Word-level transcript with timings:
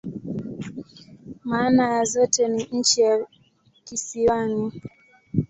Maana 1.43 1.93
ya 1.93 2.03
zote 2.03 2.47
ni 2.47 2.63
"nchi 2.71 3.01
ya 3.01 3.27
kisiwani. 3.83 4.81